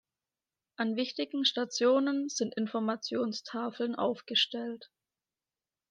An 0.77 0.95
wichtigen 0.95 1.45
Stationen 1.45 2.27
sind 2.27 2.55
Informationstafeln 2.57 3.93
aufgestellt. 3.93 4.89